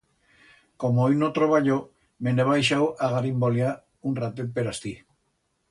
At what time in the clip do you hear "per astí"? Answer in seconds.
4.59-4.99